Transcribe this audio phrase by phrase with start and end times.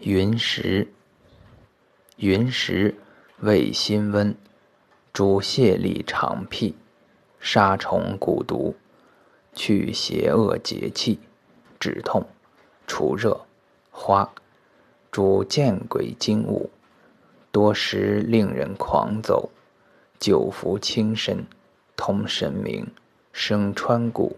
[0.00, 0.86] 云石，
[2.18, 2.94] 云石
[3.40, 4.32] 味辛温，
[5.12, 6.72] 主泻痢肠痞，
[7.40, 8.76] 杀虫蛊毒，
[9.54, 11.18] 去邪恶节气，
[11.80, 12.24] 止痛，
[12.86, 13.40] 除热。
[13.90, 14.32] 花，
[15.10, 16.70] 主见鬼惊物，
[17.50, 19.50] 多时令人狂走，
[20.20, 21.44] 久服轻身，
[21.96, 22.86] 通神明，
[23.32, 24.36] 生川谷。